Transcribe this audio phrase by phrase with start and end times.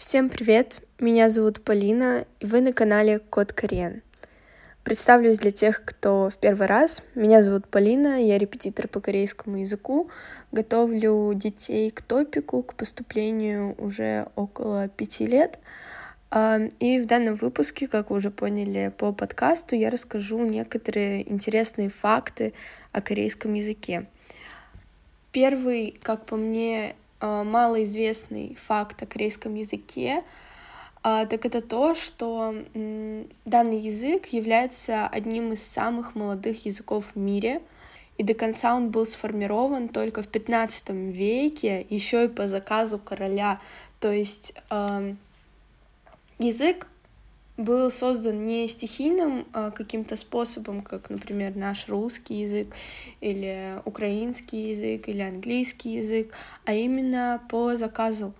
[0.00, 0.80] Всем привет!
[0.98, 4.00] Меня зовут Полина, и вы на канале Код Кориен.
[4.82, 7.02] Представлюсь для тех, кто в первый раз.
[7.14, 10.08] Меня зовут Полина, я репетитор по корейскому языку.
[10.52, 15.58] Готовлю детей к топику, к поступлению уже около пяти лет.
[16.30, 21.90] А, и в данном выпуске, как вы уже поняли по подкасту, я расскажу некоторые интересные
[21.90, 22.54] факты
[22.92, 24.06] о корейском языке.
[25.30, 30.24] Первый, как по мне, малоизвестный факт о корейском языке,
[31.02, 32.54] э, так это то, что
[33.44, 37.60] данный язык является одним из самых молодых языков в мире,
[38.18, 43.60] и до конца он был сформирован только в 15 веке, еще и по заказу короля.
[43.98, 45.14] То есть э,
[46.38, 46.86] язык
[47.64, 52.74] был создан не стихийным а, каким-то способом, как, например, наш русский язык
[53.20, 58.32] или украинский язык или английский язык, а именно по заказу.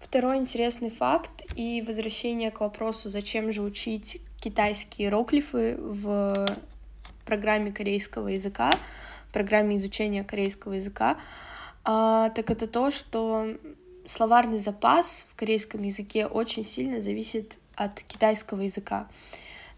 [0.00, 6.46] Второй интересный факт и возвращение к вопросу, зачем же учить китайские иероглифы в
[7.24, 8.72] программе корейского языка,
[9.32, 11.18] программе изучения корейского языка,
[11.84, 13.56] а, так это то, что
[14.06, 19.08] словарный запас в корейском языке очень сильно зависит от китайского языка.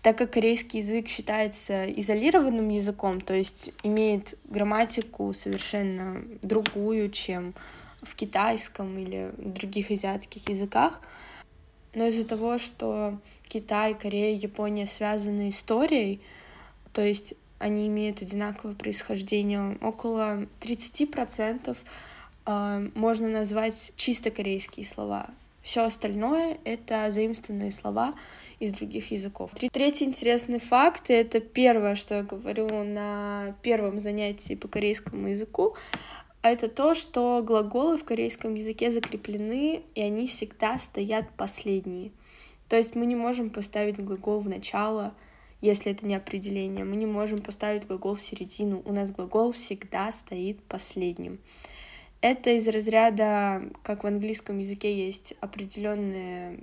[0.03, 7.55] Так как корейский язык считается изолированным языком, то есть имеет грамматику совершенно другую, чем
[8.03, 11.03] в китайском или других азиатских языках,
[11.93, 16.23] но из-за того, что Китай, Корея, Япония связаны историей,
[16.95, 21.77] то есть они имеют одинаковое происхождение, около 30%
[22.47, 25.29] а, можно назвать чисто корейские слова.
[25.63, 28.15] Все остальное— это заимствованные слова
[28.59, 29.51] из других языков.
[29.73, 35.77] Третий интересный факт— это первое, что я говорю на первом занятии по корейскому языку,
[36.43, 42.13] это то, что глаголы в корейском языке закреплены, и они всегда стоят последние.
[42.69, 45.13] То есть мы не можем поставить глагол в начало,
[45.61, 46.85] если это не определение.
[46.85, 48.81] Мы не можем поставить глагол в середину.
[48.87, 51.41] У нас глагол всегда стоит последним.
[52.21, 56.59] Это из разряда, как в английском языке есть определенная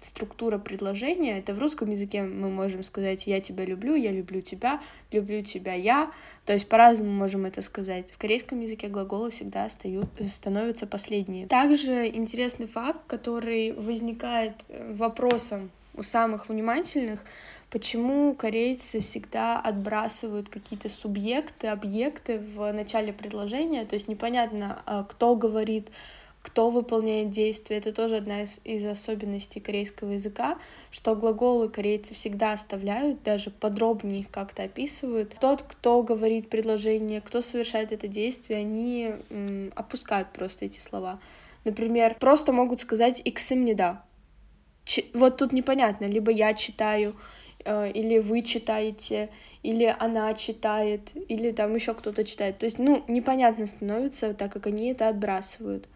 [0.00, 1.38] структура предложения.
[1.38, 4.80] Это в русском языке мы можем сказать «я тебя люблю», «я люблю тебя»,
[5.10, 6.12] «люблю тебя я».
[6.44, 8.10] То есть по-разному можем это сказать.
[8.10, 11.46] В корейском языке глаголы всегда остают, становятся последние.
[11.46, 17.20] Также интересный факт, который возникает э, вопросом у самых внимательных—
[17.70, 25.34] почему корейцы всегда отбрасывают какие-то субъекты, объекты в начале предложения, то есть непонятно, а, кто
[25.34, 25.88] говорит,
[26.42, 27.80] кто выполняет действие.
[27.80, 30.58] Это тоже одна из, из особенностей корейского языка,
[30.92, 35.36] что глаголы корейцы всегда оставляют, даже подробнее их как-то описывают.
[35.40, 41.18] Тот, кто говорит предложение, кто совершает это действие, они м, опускают просто эти слова.
[41.64, 44.05] Например, просто могут сказать «иксым не да».
[45.14, 47.14] Вот тут непонятно, либо я читаю,
[47.66, 49.28] Э, или вы читаете,
[49.64, 52.58] или она читает, или там еще кто-то читает.
[52.58, 55.88] То есть, ну, непонятно становится, так как они это отбрасывают.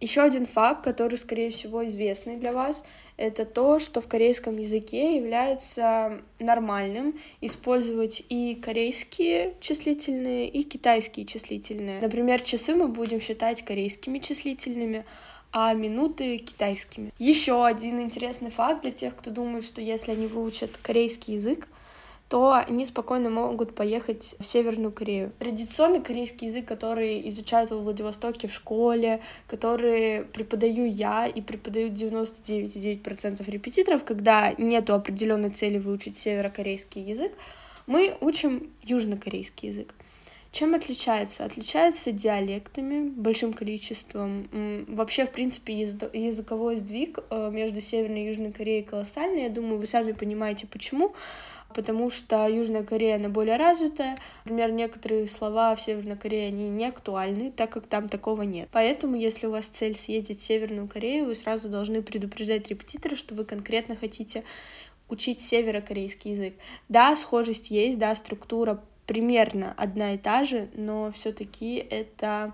[0.00, 2.84] Еще один факт, который, скорее всего, известный для вас,
[3.16, 12.00] это то, что в корейском языке является нормальным использовать и корейские числительные, и китайские числительные.
[12.00, 15.04] Например, часы мы будем считать корейскими числительными,
[15.56, 17.12] а минуты китайскими.
[17.16, 21.68] Еще один интересный факт для тех, кто думает, что если они выучат корейский язык,
[22.28, 25.30] то они спокойно могут поехать в Северную Корею.
[25.38, 33.48] Традиционный корейский язык, который изучают во Владивостоке в школе, который преподаю я и преподают 99,9%
[33.48, 37.32] репетиторов, когда нету определенной цели выучить северокорейский язык,
[37.86, 39.94] мы учим южнокорейский язык.
[40.54, 41.44] Чем отличается?
[41.44, 44.48] Отличается диалектами, большим количеством.
[44.86, 49.42] Вообще, в принципе, языковой сдвиг э, между Северной и Южной Кореей колоссальный.
[49.42, 51.12] Я думаю, вы сами понимаете, почему.
[51.74, 54.16] Потому что Южная Корея, она более развитая.
[54.44, 58.68] Например, некоторые слова в Северной Корее, они не актуальны, так как там такого нет.
[58.70, 63.34] Поэтому, если у вас цель съездить в Северную Корею, вы сразу должны предупреждать репетитора, что
[63.34, 64.44] вы конкретно хотите
[65.08, 66.54] учить северокорейский язык.
[66.88, 72.52] Да, схожесть есть, да, структура примерно одна и та же, но все-таки это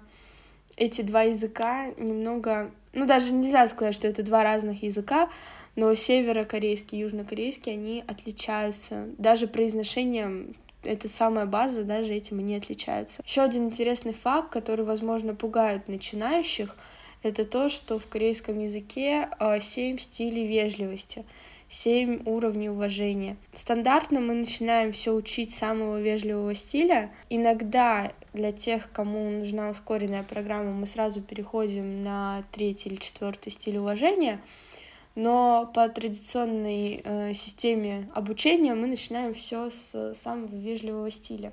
[0.76, 5.29] эти два языка немного, ну даже нельзя сказать, что это два разных языка,
[5.76, 9.08] но северокорейский и южнокорейский, они отличаются.
[9.19, 13.23] Даже произношением это самая база, даже этим они отличаются.
[13.26, 16.76] Еще один интересный факт, который, возможно, пугает начинающих,
[17.23, 21.25] это то, что в корейском языке э, семь стилей вежливости.
[21.70, 23.37] Семь уровней уважения.
[23.55, 27.11] Стандартно мы начинаем все учить самого вежливого стиля.
[27.31, 33.78] Иногда для тех, кому нужна ускоренная программа, мы сразу переходим на третий или четвертый стиль
[33.78, 34.40] уважения.
[35.14, 41.52] Но по традиционной э, системе обучения мы начинаем все с самого вежливого стиля.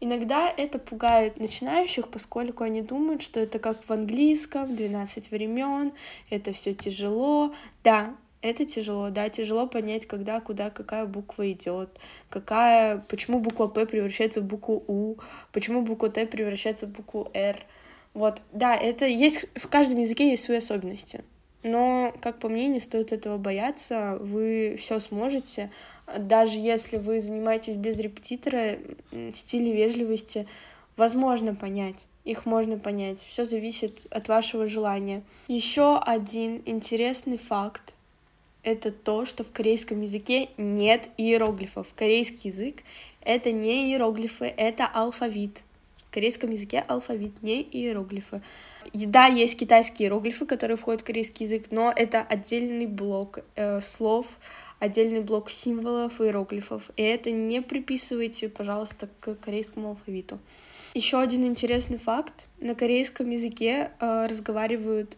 [0.00, 5.92] Иногда это пугает начинающих, поскольку они думают, что это как в английском, 12 времен,
[6.30, 7.54] это все тяжело.
[7.82, 8.14] Да,
[8.44, 11.88] это тяжело, да, тяжело понять, когда, куда, какая буква идет,
[12.28, 15.16] какая, почему буква П превращается в букву У,
[15.50, 17.64] почему буква Т превращается в букву Р.
[18.12, 21.24] Вот, да, это есть, в каждом языке есть свои особенности.
[21.62, 25.70] Но, как по мне, не стоит этого бояться, вы все сможете.
[26.18, 28.76] Даже если вы занимаетесь без репетитора,
[29.32, 30.46] стили вежливости
[30.98, 32.06] возможно понять.
[32.24, 33.20] Их можно понять.
[33.20, 35.22] Все зависит от вашего желания.
[35.48, 37.93] Еще один интересный факт
[38.64, 41.86] это то, что в корейском языке нет иероглифов.
[41.94, 42.76] Корейский язык—
[43.20, 45.62] это не иероглифы, это алфавит.
[46.08, 48.42] В корейском языке алфавит, не иероглифы.
[48.92, 54.26] Да, есть китайские иероглифы, которые входят в корейский язык, но это отдельный блок э, слов,
[54.78, 56.82] отдельный блок символов иероглифов.
[56.96, 60.38] И это не приписывайте, пожалуйста, к корейскому алфавиту.
[60.94, 62.46] Еще один интересный факт.
[62.60, 65.16] На корейском языке э, разговаривают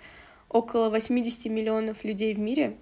[0.48, 2.76] около 80 миллионов людей в мире,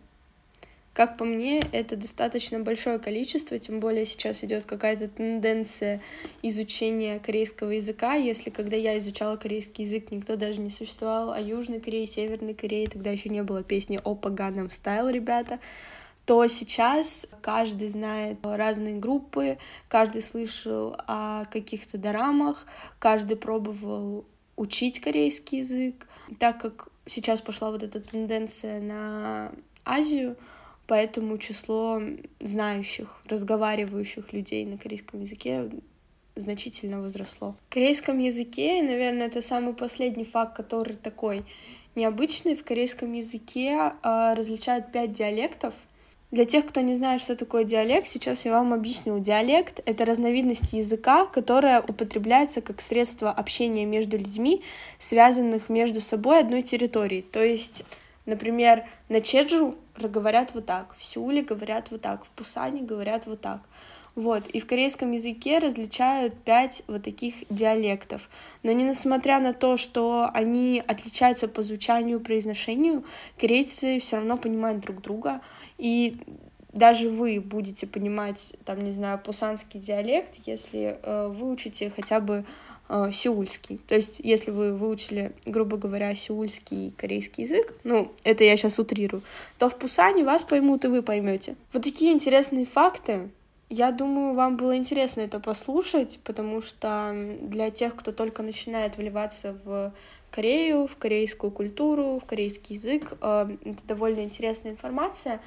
[0.94, 6.00] как по мне, это достаточно большое количество, тем более сейчас идет какая-то тенденция
[6.41, 8.14] изучения корейского языка.
[8.14, 12.88] Если когда я изучала корейский язык, никто даже не существовал о Южной Корее, Северной Корее,
[12.88, 15.58] тогда еще не было песни о поганом стайл, ребята
[16.26, 19.58] то сейчас каждый знает разные группы,
[19.88, 22.64] каждый слышал о каких-то дорамах,
[22.99, 24.25] каждый пробовал
[24.56, 26.06] учить корейский язык.
[26.38, 29.52] Так как сейчас пошла вот эта тенденция на
[29.85, 30.37] Азию,
[30.86, 32.00] поэтому число
[32.40, 35.70] знающих, разговаривающих людей на корейском языке
[36.36, 37.54] значительно возросло.
[37.69, 41.44] В корейском языке, наверное, это самый последний факт, который такой
[41.94, 42.54] необычный.
[42.54, 45.75] В корейском языке э, различают пять диалектов.
[46.31, 49.20] Для тех, кто не знает, что такое диалект, сейчас я вам объясню.
[49.20, 54.62] Диалект— это разновидность языка, которая употребляется как средство общения между людьми,
[54.98, 57.22] связанных между собой одной территорией.
[57.22, 57.84] То есть
[58.26, 63.41] Например, на Чеджу говорят вот так, в Сеуле говорят вот так, в Пусане говорят вот
[63.41, 63.61] так.
[64.15, 68.31] Вот, и в корейском языке различают пять вот таких диалектов.
[68.62, 73.05] Но не несмотря на то, что они отличаются по звучанию, произношению,
[73.41, 75.41] корейцы все равно понимают друг друга.
[75.79, 76.17] И
[76.75, 82.44] даже вы будете понимать, там, не знаю, пусанский диалект, если э, выучите хотя бы
[82.88, 83.79] э, сеульский.
[83.87, 89.23] То есть, если вы выучили, грубо говоря, сеульский корейский язык, ну, это я сейчас утрирую,
[89.59, 91.55] то в Пусане вас поймут, и вы поймете.
[91.73, 93.31] Вот такие интересные факты.
[93.70, 99.56] Я думаю, вам было интересно это послушать, потому что для тех, кто только начинает вливаться
[99.65, 99.93] в
[100.32, 105.41] Корею, в корейскую культуру, в корейский язык, э, это довольно интересная информация.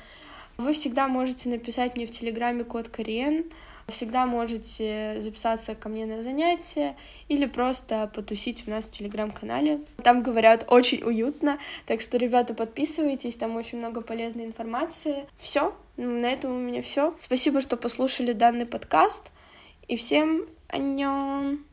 [0.57, 3.45] Вы всегда можете написать мне в Телеграме код Кориен,
[3.89, 6.97] Всегда можете записаться ко мне на занятия
[7.29, 9.79] или просто потусить у нас в телеграм-канале.
[10.03, 15.25] Там говорят очень уютно, так что, ребята, подписывайтесь, там очень много полезной информации.
[15.39, 17.15] Все, на этом у меня все.
[17.21, 19.23] Спасибо, что послушали данный подкаст,
[19.87, 21.63] и всем аньон!